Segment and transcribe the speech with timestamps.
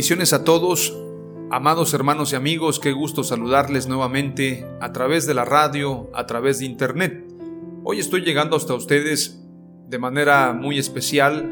[0.00, 0.96] Bendiciones a todos,
[1.50, 6.58] amados hermanos y amigos, qué gusto saludarles nuevamente a través de la radio, a través
[6.58, 7.22] de internet.
[7.84, 9.44] Hoy estoy llegando hasta ustedes
[9.88, 11.42] de manera muy especial,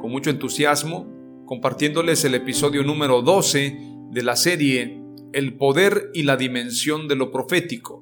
[0.00, 3.78] con mucho entusiasmo, compartiéndoles el episodio número 12
[4.10, 5.02] de la serie
[5.34, 8.00] El poder y la dimensión de lo profético.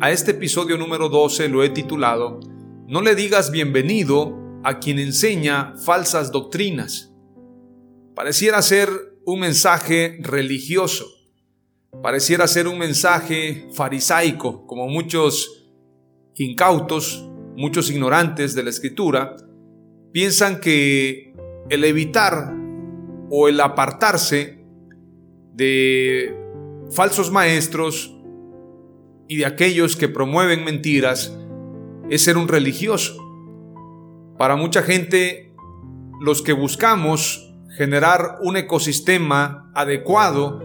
[0.00, 2.40] A este episodio número 12 lo he titulado
[2.88, 7.14] No le digas bienvenido a quien enseña falsas doctrinas.
[8.16, 11.06] Pareciera ser un mensaje religioso,
[12.02, 15.68] pareciera ser un mensaje farisaico, como muchos
[16.36, 19.36] incautos, muchos ignorantes de la escritura,
[20.12, 21.34] piensan que
[21.68, 22.54] el evitar
[23.30, 24.64] o el apartarse
[25.54, 26.36] de
[26.90, 28.16] falsos maestros
[29.28, 31.36] y de aquellos que promueven mentiras
[32.08, 33.16] es ser un religioso.
[34.36, 35.52] Para mucha gente,
[36.20, 37.49] los que buscamos
[37.80, 40.62] generar un ecosistema adecuado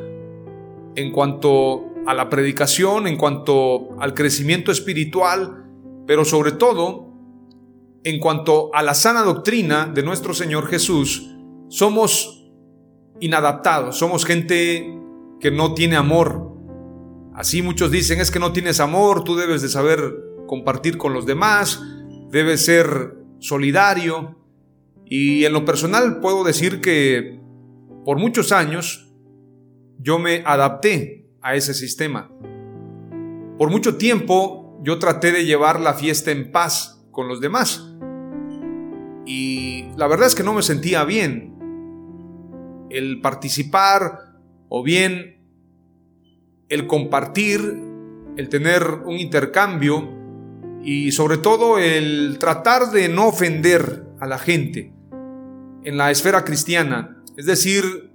[0.97, 5.63] en cuanto a la predicación, en cuanto al crecimiento espiritual,
[6.05, 7.13] pero sobre todo
[8.03, 11.33] en cuanto a la sana doctrina de nuestro Señor Jesús,
[11.69, 12.51] somos
[13.21, 14.99] inadaptados, somos gente
[15.39, 16.51] que no tiene amor.
[17.33, 20.01] Así muchos dicen, es que no tienes amor, tú debes de saber
[20.47, 21.81] compartir con los demás,
[22.29, 24.35] debes ser solidario,
[25.05, 27.39] y en lo personal puedo decir que
[28.03, 29.13] por muchos años
[29.99, 32.31] yo me adapté a ese sistema.
[33.57, 37.91] Por mucho tiempo yo traté de llevar la fiesta en paz con los demás.
[39.25, 41.55] Y la verdad es que no me sentía bien.
[42.89, 44.19] El participar
[44.69, 45.35] o bien
[46.69, 47.61] el compartir,
[48.37, 50.09] el tener un intercambio
[50.83, 54.94] y sobre todo el tratar de no ofender a la gente
[55.85, 58.11] en la esfera cristiana, es decir,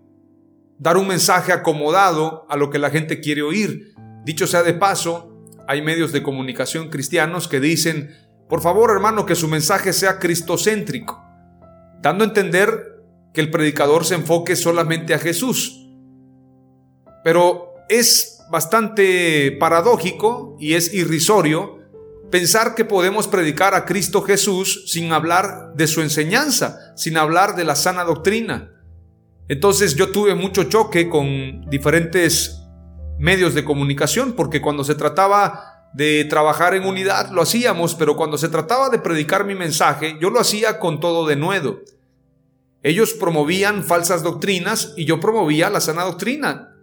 [0.78, 3.94] dar un mensaje acomodado a lo que la gente quiere oír.
[4.25, 8.14] Dicho sea de paso, hay medios de comunicación cristianos que dicen,
[8.48, 11.22] por favor hermano, que su mensaje sea cristocéntrico,
[12.03, 15.88] dando a entender que el predicador se enfoque solamente a Jesús.
[17.22, 21.79] Pero es bastante paradójico y es irrisorio
[22.30, 27.64] pensar que podemos predicar a Cristo Jesús sin hablar de su enseñanza, sin hablar de
[27.64, 28.70] la sana doctrina.
[29.48, 32.62] Entonces yo tuve mucho choque con diferentes
[33.19, 38.38] medios de comunicación, porque cuando se trataba de trabajar en unidad lo hacíamos, pero cuando
[38.38, 41.80] se trataba de predicar mi mensaje, yo lo hacía con todo de nuevo.
[42.82, 46.76] Ellos promovían falsas doctrinas y yo promovía la sana doctrina,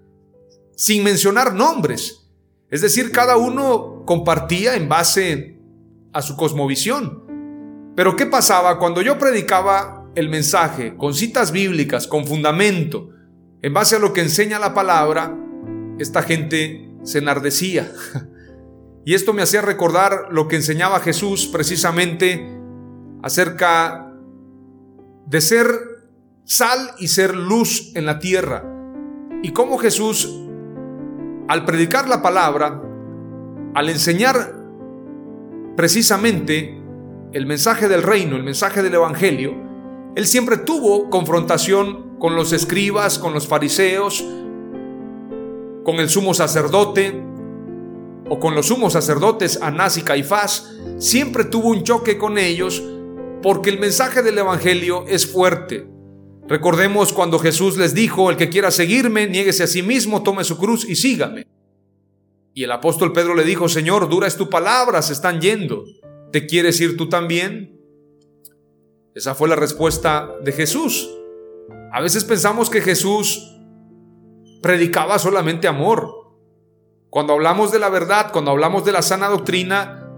[0.75, 2.27] sin mencionar nombres.
[2.70, 5.60] Es decir, cada uno compartía en base
[6.12, 7.24] a su cosmovisión.
[7.96, 13.10] Pero ¿qué pasaba cuando yo predicaba el mensaje con citas bíblicas, con fundamento,
[13.62, 15.36] en base a lo que enseña la palabra?
[15.98, 17.92] Esta gente se enardecía.
[19.08, 22.46] Y esto me hacía recordar lo que enseñaba Jesús precisamente
[23.24, 24.13] acerca
[25.25, 25.66] de ser
[26.44, 28.66] sal y ser luz en la tierra.
[29.44, 30.30] Y cómo Jesús
[31.48, 32.82] al predicar la palabra,
[33.74, 34.56] al enseñar
[35.76, 36.82] precisamente
[37.32, 39.54] el mensaje del reino, el mensaje del Evangelio,
[40.16, 44.26] él siempre tuvo confrontación con los escribas, con los fariseos,
[45.84, 47.24] con el sumo sacerdote
[48.30, 52.84] o con los sumos sacerdotes Anás y Caifás, siempre tuvo un choque con ellos
[53.42, 55.88] porque el mensaje del Evangelio es fuerte.
[56.48, 60.58] Recordemos cuando Jesús les dijo, el que quiera seguirme, niéguese a sí mismo, tome su
[60.58, 61.46] cruz y sígame.
[62.54, 65.84] Y el apóstol Pedro le dijo, Señor, dura es tu palabra, se están yendo.
[66.32, 67.80] ¿Te quieres ir tú también?
[69.14, 71.10] Esa fue la respuesta de Jesús.
[71.92, 73.56] A veces pensamos que Jesús
[74.62, 76.14] predicaba solamente amor.
[77.10, 80.10] Cuando hablamos de la verdad, cuando hablamos de la sana doctrina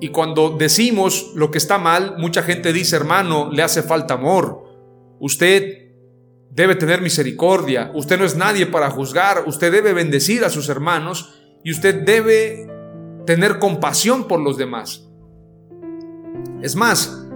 [0.00, 4.67] y cuando decimos lo que está mal, mucha gente dice, hermano, le hace falta amor.
[5.20, 5.88] Usted
[6.50, 11.34] debe tener misericordia, usted no es nadie para juzgar, usted debe bendecir a sus hermanos
[11.62, 12.66] y usted debe
[13.26, 15.08] tener compasión por los demás.
[16.62, 17.26] Es más,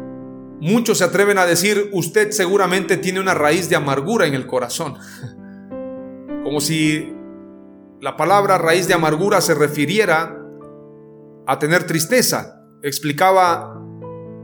[0.61, 4.95] muchos se atreven a decir, usted seguramente tiene una raíz de amargura en el corazón.
[6.45, 7.13] Como si
[8.01, 10.37] la palabra raíz de amargura se refiriera
[11.47, 12.65] a tener tristeza.
[12.83, 13.81] Explicaba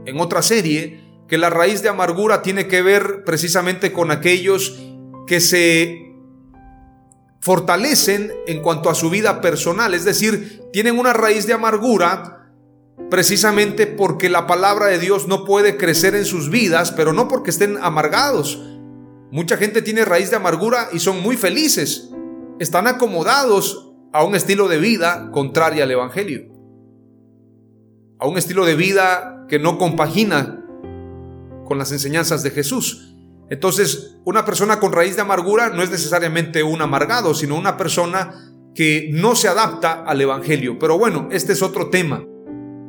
[0.05, 4.79] en otra serie que la raíz de amargura tiene que ver precisamente con aquellos
[5.27, 6.09] que se
[7.39, 12.51] fortalecen en cuanto a su vida personal, es decir, tienen una raíz de amargura
[13.09, 17.51] precisamente porque la palabra de Dios no puede crecer en sus vidas, pero no porque
[17.51, 18.61] estén amargados.
[19.31, 22.09] Mucha gente tiene raíz de amargura y son muy felices,
[22.59, 26.47] están acomodados a un estilo de vida contrario al Evangelio,
[28.17, 30.58] a un estilo de vida que no compagina
[31.69, 33.15] con las enseñanzas de Jesús.
[33.49, 38.33] Entonces, una persona con raíz de amargura no es necesariamente un amargado, sino una persona
[38.75, 40.77] que no se adapta al Evangelio.
[40.77, 42.23] Pero bueno, este es otro tema.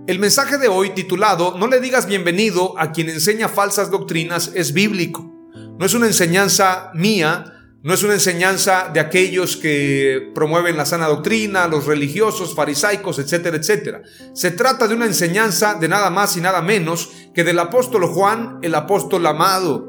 [0.07, 4.73] El mensaje de hoy titulado No le digas bienvenido a quien enseña falsas doctrinas es
[4.73, 5.31] bíblico.
[5.79, 7.45] No es una enseñanza mía,
[7.83, 13.57] no es una enseñanza de aquellos que promueven la sana doctrina, los religiosos, farisaicos, etcétera,
[13.57, 14.03] etcétera.
[14.35, 18.59] Se trata de una enseñanza de nada más y nada menos que del apóstol Juan,
[18.61, 19.89] el apóstol amado,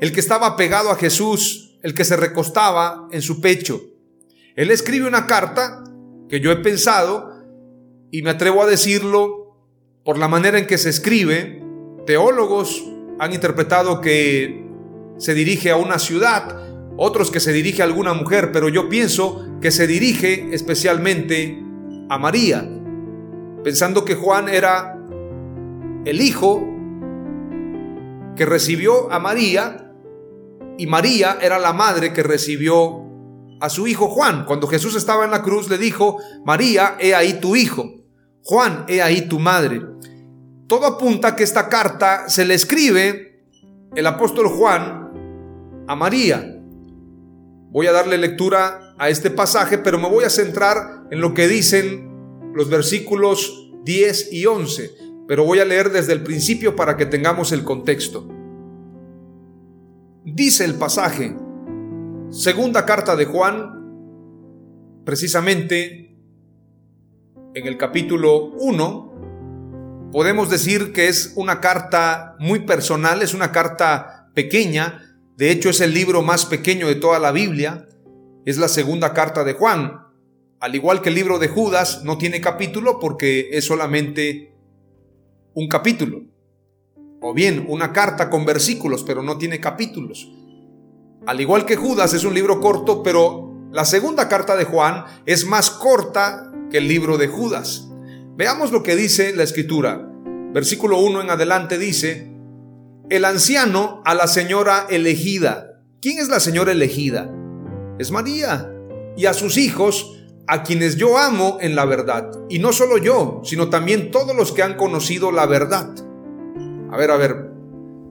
[0.00, 3.80] el que estaba pegado a Jesús, el que se recostaba en su pecho.
[4.54, 5.82] Él escribe una carta
[6.28, 7.42] que yo he pensado
[8.10, 9.56] y me atrevo a decirlo
[10.04, 11.62] por la manera en que se escribe.
[12.06, 12.84] Teólogos
[13.18, 14.62] han interpretado que
[15.16, 16.63] se dirige a una ciudad,
[16.96, 21.62] otros que se dirige a alguna mujer, pero yo pienso que se dirige especialmente
[22.08, 22.68] a María,
[23.62, 24.98] pensando que Juan era
[26.04, 26.62] el hijo
[28.36, 29.92] que recibió a María
[30.76, 33.02] y María era la madre que recibió
[33.60, 34.44] a su hijo Juan.
[34.44, 37.84] Cuando Jesús estaba en la cruz le dijo, María, he ahí tu hijo,
[38.42, 39.80] Juan, he ahí tu madre.
[40.66, 43.46] Todo apunta que esta carta se le escribe
[43.94, 46.53] el apóstol Juan a María.
[47.74, 51.48] Voy a darle lectura a este pasaje, pero me voy a centrar en lo que
[51.48, 52.08] dicen
[52.54, 54.92] los versículos 10 y 11,
[55.26, 58.28] pero voy a leer desde el principio para que tengamos el contexto.
[60.24, 61.36] Dice el pasaje,
[62.30, 66.16] segunda carta de Juan, precisamente
[67.54, 74.30] en el capítulo 1, podemos decir que es una carta muy personal, es una carta
[74.32, 75.03] pequeña,
[75.36, 77.88] de hecho, es el libro más pequeño de toda la Biblia.
[78.44, 80.00] Es la segunda carta de Juan.
[80.60, 84.54] Al igual que el libro de Judas, no tiene capítulo porque es solamente
[85.54, 86.22] un capítulo.
[87.20, 90.30] O bien, una carta con versículos, pero no tiene capítulos.
[91.26, 95.46] Al igual que Judas, es un libro corto, pero la segunda carta de Juan es
[95.46, 97.88] más corta que el libro de Judas.
[98.36, 100.08] Veamos lo que dice la escritura.
[100.52, 102.33] Versículo 1 en adelante dice,
[103.10, 105.80] el anciano a la señora elegida.
[106.00, 107.30] ¿Quién es la señora elegida?
[107.98, 108.70] Es María.
[109.16, 112.30] Y a sus hijos, a quienes yo amo en la verdad.
[112.48, 115.94] Y no solo yo, sino también todos los que han conocido la verdad.
[116.90, 117.50] A ver, a ver.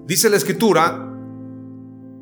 [0.05, 1.09] Dice la escritura,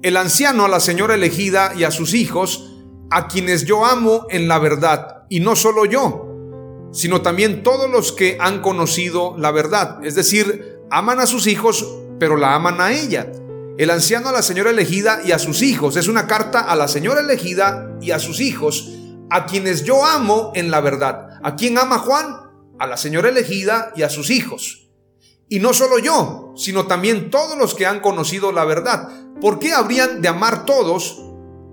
[0.01, 4.47] el anciano a la señora elegida y a sus hijos, a quienes yo amo en
[4.47, 5.25] la verdad.
[5.29, 10.03] Y no solo yo, sino también todos los que han conocido la verdad.
[10.05, 11.85] Es decir, aman a sus hijos
[12.21, 13.31] pero la aman a ella.
[13.79, 15.97] El anciano a la señora elegida y a sus hijos.
[15.97, 18.91] Es una carta a la señora elegida y a sus hijos,
[19.31, 21.39] a quienes yo amo en la verdad.
[21.41, 22.51] ¿A quién ama Juan?
[22.77, 24.91] A la señora elegida y a sus hijos.
[25.49, 29.09] Y no solo yo, sino también todos los que han conocido la verdad.
[29.41, 31.23] ¿Por qué habrían de amar todos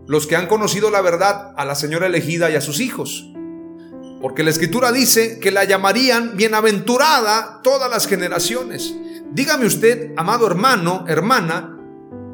[0.07, 3.26] los que han conocido la verdad a la señora elegida y a sus hijos?
[4.20, 8.94] Porque la escritura dice que la llamarían bienaventurada todas las generaciones.
[9.32, 11.78] Dígame usted, amado hermano, hermana,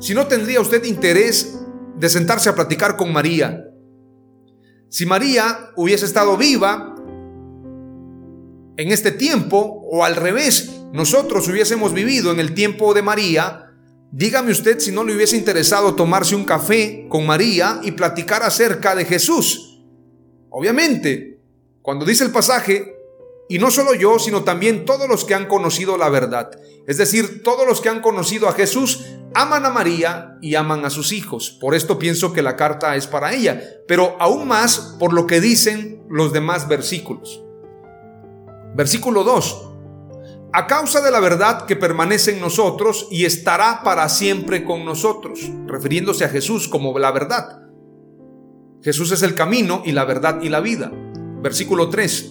[0.01, 1.59] si no tendría usted interés
[1.97, 3.65] de sentarse a platicar con María.
[4.89, 6.95] Si María hubiese estado viva
[8.77, 13.65] en este tiempo, o al revés, nosotros hubiésemos vivido en el tiempo de María,
[14.17, 18.95] Dígame usted si no le hubiese interesado tomarse un café con María y platicar acerca
[18.95, 19.83] de Jesús.
[20.51, 21.34] Obviamente,
[21.85, 22.97] cuando dice el pasaje,
[23.47, 26.51] y no solo yo, sino también todos los que han conocido la verdad.
[26.87, 30.91] Es decir, todos los que han conocido a Jesús aman a María y aman a
[30.91, 31.59] sus hijos.
[31.61, 35.43] Por esto pienso que la carta es para ella, pero aún más por lo que
[35.43, 37.45] dicen los demás versículos.
[38.75, 39.69] Versículo 2.
[40.55, 45.39] A causa de la verdad que permanece en nosotros y estará para siempre con nosotros,
[45.67, 47.61] refiriéndose a Jesús como la verdad.
[48.83, 50.91] Jesús es el camino y la verdad y la vida.
[51.45, 52.31] Versículo 3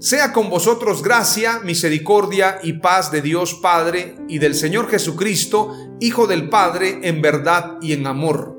[0.00, 5.70] sea con vosotros gracia, misericordia y paz de Dios Padre y del Señor Jesucristo,
[6.00, 8.58] Hijo del Padre, en verdad y en amor.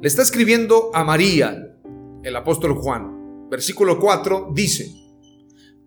[0.00, 1.76] Le está escribiendo a María,
[2.22, 3.48] el apóstol Juan.
[3.50, 4.92] Versículo 4 dice,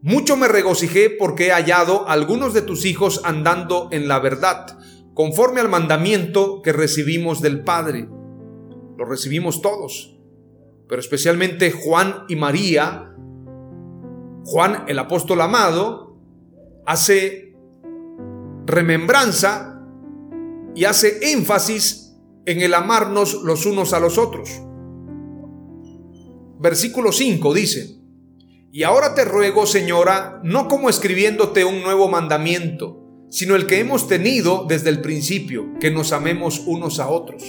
[0.02, 4.78] Mucho me regocijé porque he hallado algunos de tus hijos andando en la verdad,
[5.14, 8.10] conforme al mandamiento que recibimos del Padre.
[8.98, 10.19] Lo recibimos todos,
[10.90, 13.10] pero especialmente Juan y María
[14.50, 16.18] Juan, el apóstol amado,
[16.84, 17.54] hace
[18.66, 19.86] remembranza
[20.74, 22.16] y hace énfasis
[22.46, 24.50] en el amarnos los unos a los otros.
[26.60, 28.00] Versículo 5 dice,
[28.72, 34.08] y ahora te ruego, Señora, no como escribiéndote un nuevo mandamiento, sino el que hemos
[34.08, 37.44] tenido desde el principio, que nos amemos unos a otros.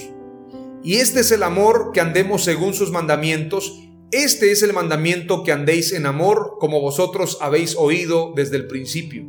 [0.83, 5.53] Y este es el amor, que andemos según sus mandamientos, este es el mandamiento que
[5.53, 9.23] andéis en amor como vosotros habéis oído desde el principio.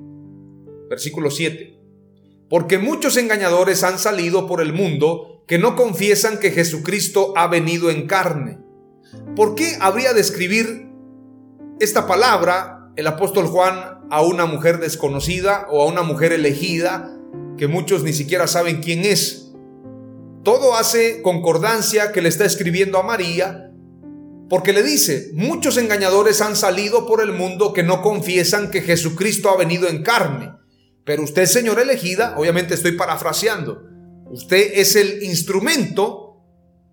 [0.91, 1.79] Versículo 7.
[2.51, 7.91] Porque muchos engañadores han salido por el mundo que no confiesan que Jesucristo ha venido
[7.91, 8.59] en carne.
[9.37, 10.89] ¿Por qué habría de escribir
[11.79, 17.17] esta palabra el apóstol Juan a una mujer desconocida o a una mujer elegida
[17.57, 19.42] que muchos ni siquiera saben quién es?
[20.43, 23.69] Todo hace concordancia que le está escribiendo a María
[24.53, 29.49] porque le dice, muchos engañadores han salido por el mundo que no confiesan que Jesucristo
[29.49, 30.53] ha venido en carne.
[31.07, 33.83] Pero usted, señora elegida, obviamente estoy parafraseando,
[34.31, 36.45] usted es el instrumento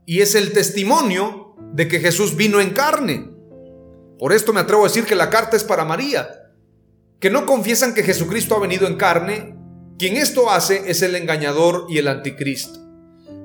[0.05, 3.29] y es el testimonio de que Jesús vino en carne.
[4.17, 6.29] Por esto me atrevo a decir que la carta es para María,
[7.19, 9.57] que no confiesan que Jesucristo ha venido en carne.
[9.97, 12.88] Quien esto hace es el engañador y el anticristo.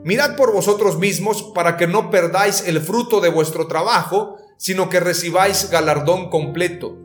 [0.05, 5.01] Mirad por vosotros mismos para que no perdáis el fruto de vuestro trabajo, sino que
[5.01, 6.99] recibáis galardón completo.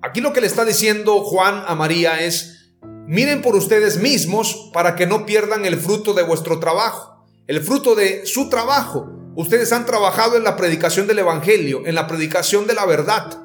[0.00, 2.70] Aquí lo que le está diciendo Juan a María es,
[3.06, 7.96] miren por ustedes mismos para que no pierdan el fruto de vuestro trabajo, el fruto
[7.96, 9.10] de su trabajo.
[9.34, 13.42] Ustedes han trabajado en la predicación del Evangelio, en la predicación de la verdad.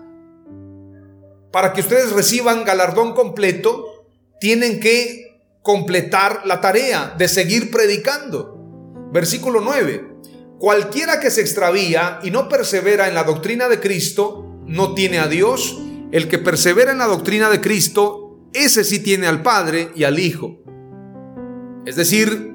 [1.51, 4.05] Para que ustedes reciban galardón completo,
[4.39, 5.24] tienen que
[5.65, 8.55] completar la tarea de seguir predicando.
[9.11, 10.07] Versículo 9.
[10.59, 15.27] Cualquiera que se extravía y no persevera en la doctrina de Cristo, no tiene a
[15.27, 15.81] Dios.
[16.11, 20.19] El que persevera en la doctrina de Cristo, ese sí tiene al Padre y al
[20.19, 20.59] Hijo.
[21.87, 22.53] Es decir,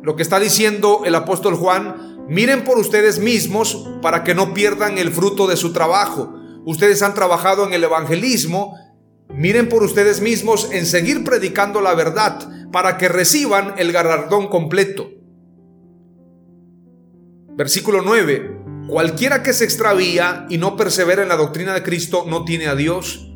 [0.00, 4.96] lo que está diciendo el apóstol Juan, miren por ustedes mismos para que no pierdan
[4.96, 6.32] el fruto de su trabajo.
[6.64, 8.76] Ustedes han trabajado en el evangelismo,
[9.34, 15.10] Miren por ustedes mismos en seguir predicando la verdad para que reciban el galardón completo.
[17.56, 18.60] Versículo 9.
[18.88, 22.74] Cualquiera que se extravía y no persevera en la doctrina de Cristo no tiene a
[22.74, 23.30] Dios.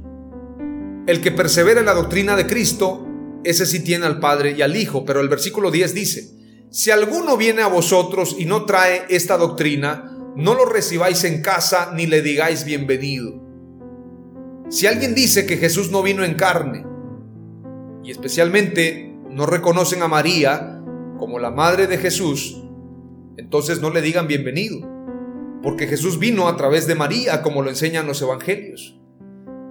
[1.07, 3.07] El que persevera en la doctrina de Cristo,
[3.45, 5.05] ese sí tiene al Padre y al Hijo.
[5.07, 6.31] Pero el versículo 10 dice,
[6.71, 11.93] si alguno viene a vosotros y no trae esta doctrina, no lo recibáis en casa
[11.95, 13.46] ni le digáis bienvenido
[14.69, 16.85] si alguien dice que Jesús no vino en carne,
[18.03, 20.83] y especialmente no reconocen a María
[21.19, 22.63] como la madre de Jesús,
[23.37, 24.81] entonces no le digan bienvenido,
[25.63, 28.99] porque Jesús vino a través de María, como lo enseñan los evangelios.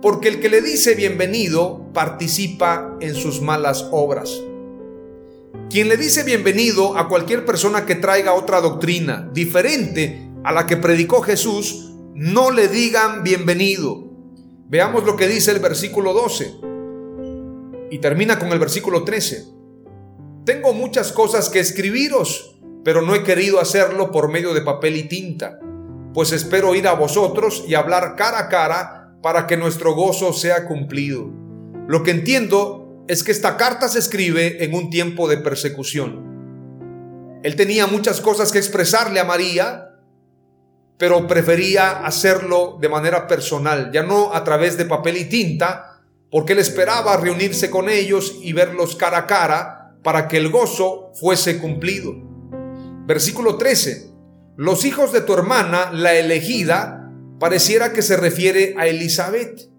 [0.02, 4.42] Porque el que le dice bienvenido participa en sus malas obras.
[5.70, 10.78] Quien le dice bienvenido a cualquier persona que traiga otra doctrina diferente a la que
[10.78, 14.05] predicó Jesús, no le digan bienvenido,
[14.68, 16.56] Veamos lo que dice el versículo 12
[17.92, 19.46] y termina con el versículo 13.
[20.44, 25.04] Tengo muchas cosas que escribiros, pero no he querido hacerlo por medio de papel y
[25.04, 25.60] tinta,
[26.16, 30.66] pues espero ir a vosotros y hablar cara a cara para que nuestro gozo sea
[30.66, 31.30] cumplido.
[31.88, 37.40] Lo que entiendo es que esta carta se escribe en un tiempo de persecución.
[37.44, 39.95] Él tenía muchas cosas que expresarle a María,
[40.98, 46.54] pero prefería hacerlo de manera personal, ya no a través de papel y tinta, porque
[46.54, 51.60] él esperaba reunirse con ellos y verlos cara a cara para que el gozo fuese
[51.60, 52.14] cumplido.
[53.06, 54.12] Versículo 13.
[54.58, 59.70] Los hijos de tu hermana, la elegida, pareciera que se refiere a Elizabeth,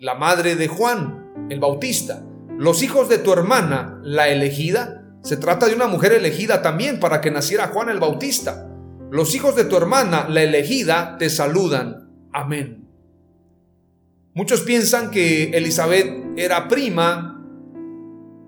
[0.00, 2.24] la madre de Juan, el Bautista.
[2.58, 7.20] Los hijos de tu hermana, la elegida, se trata de una mujer elegida también para
[7.20, 8.68] que naciera Juan el Bautista.
[9.10, 12.10] Los hijos de tu hermana, la elegida, te saludan.
[12.32, 12.88] Amén.
[14.34, 17.40] Muchos piensan que Elizabeth era prima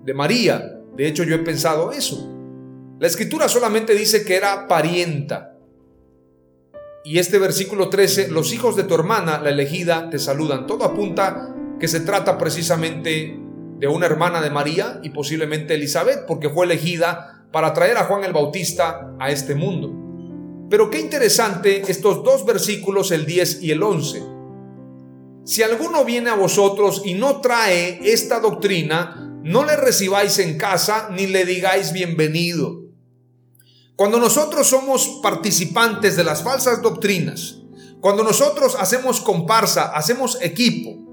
[0.03, 0.81] de María.
[0.95, 2.33] De hecho, yo he pensado eso.
[2.99, 5.53] La escritura solamente dice que era parienta.
[7.05, 10.67] Y este versículo 13, los hijos de tu hermana, la elegida, te saludan.
[10.67, 13.39] Todo apunta que se trata precisamente
[13.79, 18.23] de una hermana de María y posiblemente Elizabeth, porque fue elegida para traer a Juan
[18.23, 19.96] el Bautista a este mundo.
[20.69, 24.23] Pero qué interesante estos dos versículos, el 10 y el 11.
[25.45, 31.07] Si alguno viene a vosotros y no trae esta doctrina, no le recibáis en casa
[31.09, 32.81] ni le digáis bienvenido.
[33.95, 37.59] Cuando nosotros somos participantes de las falsas doctrinas,
[38.01, 41.07] cuando nosotros hacemos comparsa, hacemos equipo,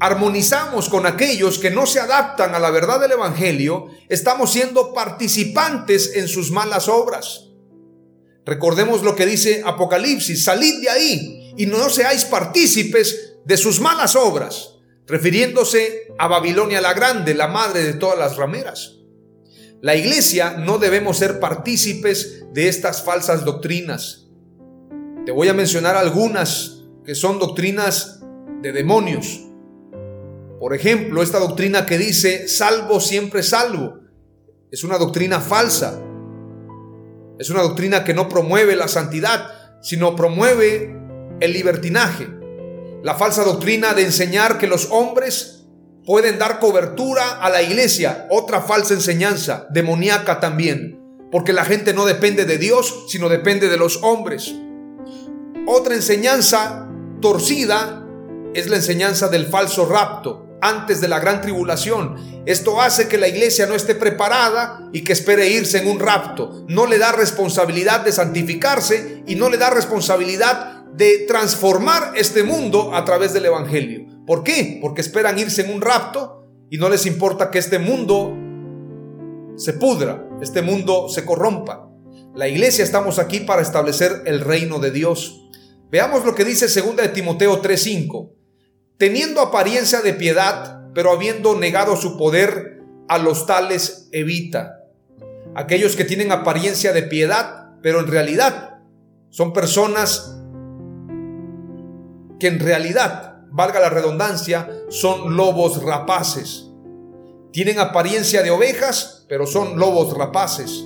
[0.00, 6.16] armonizamos con aquellos que no se adaptan a la verdad del Evangelio, estamos siendo participantes
[6.16, 7.47] en sus malas obras.
[8.48, 14.16] Recordemos lo que dice Apocalipsis, salid de ahí y no seáis partícipes de sus malas
[14.16, 14.76] obras,
[15.06, 19.00] refiriéndose a Babilonia la Grande, la madre de todas las rameras.
[19.82, 24.28] La iglesia no debemos ser partícipes de estas falsas doctrinas.
[25.26, 28.20] Te voy a mencionar algunas que son doctrinas
[28.62, 29.42] de demonios.
[30.58, 33.98] Por ejemplo, esta doctrina que dice salvo siempre salvo
[34.70, 36.02] es una doctrina falsa.
[37.38, 40.96] Es una doctrina que no promueve la santidad, sino promueve
[41.40, 42.28] el libertinaje.
[43.02, 45.66] La falsa doctrina de enseñar que los hombres
[46.04, 48.26] pueden dar cobertura a la iglesia.
[48.30, 50.98] Otra falsa enseñanza, demoníaca también.
[51.30, 54.52] Porque la gente no depende de Dios, sino depende de los hombres.
[55.66, 56.88] Otra enseñanza
[57.20, 58.04] torcida
[58.54, 62.37] es la enseñanza del falso rapto antes de la gran tribulación.
[62.48, 66.64] Esto hace que la iglesia no esté preparada y que espere irse en un rapto.
[66.66, 72.94] No le da responsabilidad de santificarse y no le da responsabilidad de transformar este mundo
[72.94, 74.06] a través del Evangelio.
[74.26, 74.78] ¿Por qué?
[74.80, 78.34] Porque esperan irse en un rapto y no les importa que este mundo
[79.58, 81.90] se pudra, este mundo se corrompa.
[82.34, 85.50] La iglesia estamos aquí para establecer el reino de Dios.
[85.90, 88.38] Veamos lo que dice 2 de Timoteo 3:5
[88.98, 94.84] teniendo apariencia de piedad, pero habiendo negado su poder, a los tales evita.
[95.54, 98.80] Aquellos que tienen apariencia de piedad, pero en realidad
[99.30, 100.36] son personas
[102.38, 106.70] que en realidad, valga la redundancia, son lobos rapaces.
[107.52, 110.84] Tienen apariencia de ovejas, pero son lobos rapaces.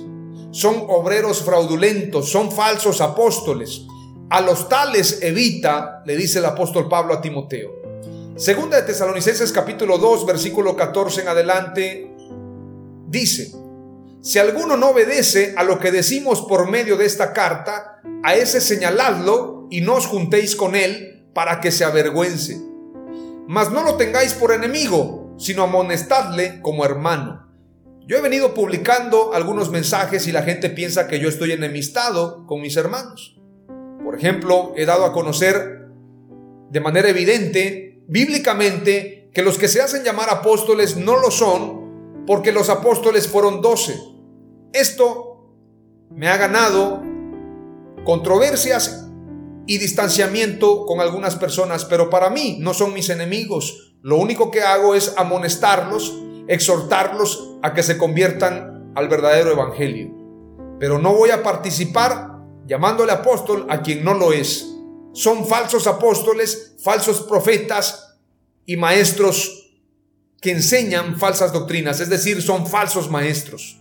[0.51, 3.85] Son obreros fraudulentos, son falsos apóstoles.
[4.29, 7.82] A los tales evita, le dice el apóstol Pablo a Timoteo.
[8.35, 12.11] Segunda de Tesalonicenses capítulo 2 versículo 14 en adelante
[13.07, 13.51] dice,
[14.23, 18.59] si alguno no obedece a lo que decimos por medio de esta carta, a ese
[18.59, 22.59] señaladlo y no os juntéis con él para que se avergüence.
[23.47, 27.53] Mas no lo tengáis por enemigo, sino amonestadle como hermano.
[28.07, 32.61] Yo he venido publicando algunos mensajes y la gente piensa que yo estoy enemistado con
[32.61, 33.39] mis hermanos.
[34.03, 35.89] Por ejemplo, he dado a conocer
[36.71, 42.51] de manera evidente bíblicamente que los que se hacen llamar apóstoles no lo son porque
[42.51, 43.99] los apóstoles fueron doce.
[44.71, 45.53] Esto
[46.09, 47.01] me ha ganado
[48.05, 49.07] controversias
[49.65, 53.95] y distanciamiento con algunas personas, pero para mí no son mis enemigos.
[54.01, 56.13] Lo único que hago es amonestarlos,
[56.47, 60.11] exhortarlos a que se conviertan al verdadero evangelio.
[60.79, 62.33] Pero no voy a participar
[62.65, 64.72] llamándole apóstol a quien no lo es
[65.13, 68.17] son falsos apóstoles, falsos profetas
[68.65, 69.71] y maestros
[70.41, 73.79] que enseñan falsas doctrinas, es decir, son falsos maestros.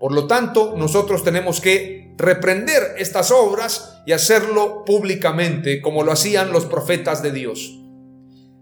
[0.00, 6.52] Por lo tanto, nosotros tenemos que reprender estas obras y hacerlo públicamente, como lo hacían
[6.52, 7.78] los profetas de Dios.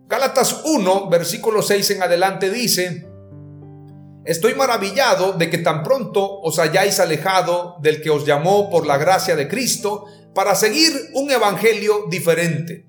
[0.09, 3.06] Gálatas 1, versículo 6 en adelante dice,
[4.27, 8.99] Estoy maravillado de que tan pronto os hayáis alejado del que os llamó por la
[8.99, 12.87] gracia de Cristo para seguir un evangelio diferente.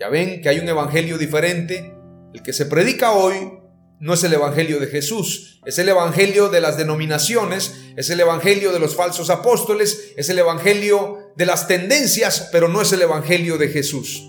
[0.00, 1.94] Ya ven que hay un evangelio diferente.
[2.34, 3.60] El que se predica hoy
[4.00, 8.72] no es el evangelio de Jesús, es el evangelio de las denominaciones, es el evangelio
[8.72, 13.58] de los falsos apóstoles, es el evangelio de las tendencias, pero no es el evangelio
[13.58, 14.28] de Jesús.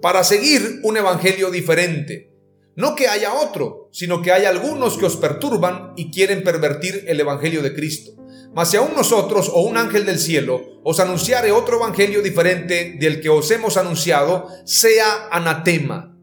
[0.00, 2.32] Para seguir un evangelio diferente,
[2.76, 7.20] no que haya otro, sino que hay algunos que os perturban y quieren pervertir el
[7.20, 8.10] Evangelio de Cristo.
[8.52, 13.20] Mas si aún nosotros o un ángel del cielo os anunciare otro Evangelio diferente del
[13.20, 16.18] que os hemos anunciado, sea anatema,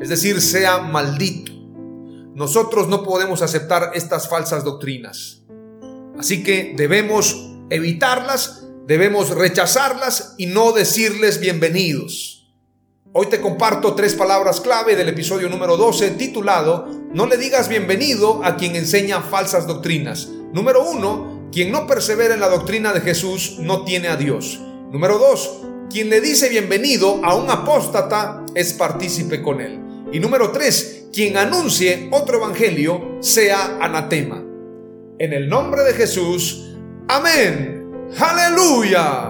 [0.00, 1.50] es decir, sea maldito.
[2.36, 5.42] Nosotros no podemos aceptar estas falsas doctrinas.
[6.16, 12.39] Así que debemos evitarlas, debemos rechazarlas y no decirles bienvenidos.
[13.12, 18.40] Hoy te comparto tres palabras clave del episodio número 12 titulado No le digas bienvenido
[18.44, 20.28] a quien enseña falsas doctrinas.
[20.52, 24.60] Número uno, quien no persevera en la doctrina de Jesús no tiene a Dios.
[24.92, 29.80] Número dos, quien le dice bienvenido a un apóstata es partícipe con él.
[30.12, 34.40] Y número tres, quien anuncie otro evangelio sea anatema.
[35.18, 36.76] En el nombre de Jesús,
[37.08, 38.06] amén.
[38.20, 39.29] Aleluya.